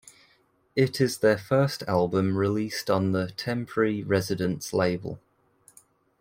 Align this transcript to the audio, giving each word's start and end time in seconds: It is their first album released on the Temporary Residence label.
It 0.75 0.99
is 0.99 1.19
their 1.19 1.37
first 1.37 1.83
album 1.83 2.35
released 2.35 2.89
on 2.89 3.11
the 3.11 3.27
Temporary 3.37 4.01
Residence 4.01 4.73
label. 4.73 5.19